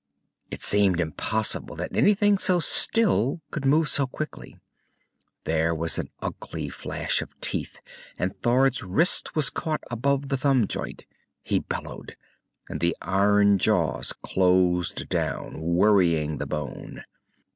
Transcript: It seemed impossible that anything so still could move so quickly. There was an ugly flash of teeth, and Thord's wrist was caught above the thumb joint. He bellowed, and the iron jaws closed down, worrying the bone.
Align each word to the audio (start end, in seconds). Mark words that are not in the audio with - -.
It 0.49 0.63
seemed 0.63 0.99
impossible 0.99 1.75
that 1.75 1.95
anything 1.95 2.39
so 2.39 2.59
still 2.59 3.39
could 3.51 3.65
move 3.65 3.87
so 3.87 4.07
quickly. 4.07 4.57
There 5.43 5.75
was 5.75 5.99
an 5.99 6.09
ugly 6.23 6.69
flash 6.69 7.21
of 7.21 7.39
teeth, 7.39 7.79
and 8.17 8.35
Thord's 8.41 8.81
wrist 8.81 9.35
was 9.35 9.51
caught 9.51 9.83
above 9.91 10.29
the 10.29 10.37
thumb 10.37 10.65
joint. 10.67 11.05
He 11.43 11.59
bellowed, 11.59 12.15
and 12.67 12.79
the 12.79 12.97
iron 12.99 13.59
jaws 13.59 14.11
closed 14.11 15.07
down, 15.07 15.61
worrying 15.61 16.39
the 16.39 16.47
bone. 16.47 17.03